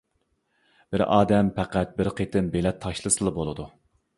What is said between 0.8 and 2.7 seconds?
بىر ئادەم پەقەت بىر قېتىم